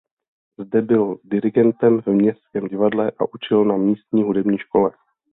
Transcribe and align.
Zde 0.59 0.81
byl 0.81 1.19
dirigentem 1.23 2.01
v 2.01 2.07
"Městském 2.07 2.67
divadle" 2.67 3.11
a 3.19 3.33
učil 3.33 3.65
na 3.65 3.77
místní 3.77 4.23
hudební 4.23 4.57
škole. 4.57 4.91